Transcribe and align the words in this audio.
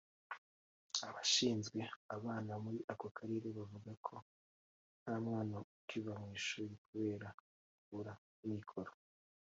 Abashinzwe 1.07 1.79
abana 2.15 2.53
muri 2.63 2.79
ako 2.91 3.07
karere 3.17 3.47
bvuga 3.55 3.91
ko 4.05 4.15
ntamwana 5.01 5.55
ukiva 5.79 6.13
mw’ 6.21 6.31
ishuli 6.39 6.73
kubera 6.85 7.27
kubura 7.81 8.13
amikoro. 8.43 8.91